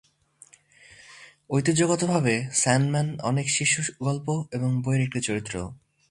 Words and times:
ঐতিহ্যগতভাবে, 1.49 2.33
স্যান্ডম্যান 2.53 3.07
অনেক 3.19 3.47
শিশু 3.49 3.79
গল্প 4.03 4.27
এবং 4.51 4.81
বইয়ের 4.81 5.03
একটি 5.03 5.19
চরিত্র। 5.21 5.53